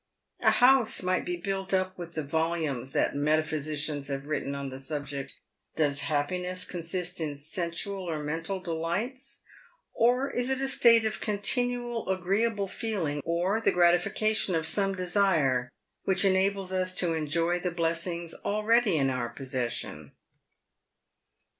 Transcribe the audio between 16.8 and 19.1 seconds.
to enjoy the blessings already